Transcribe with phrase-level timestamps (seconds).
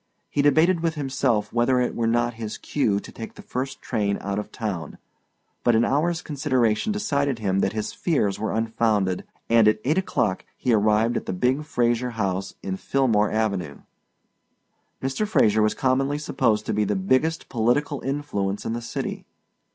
[0.31, 4.17] He debated with himself whether it were not his cue to take the first train
[4.19, 4.97] out of town.
[5.63, 10.43] But an hour's consideration decided him that his fears were unfounded and at eight o'clock
[10.57, 13.81] he arrived at the big Fraser house in Philmore Avenue.
[15.03, 15.27] Mr.
[15.27, 19.23] Fraser was commonly supposed to be the biggest political influence in the city.